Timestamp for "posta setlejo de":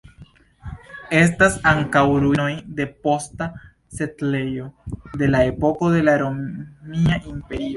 3.07-5.31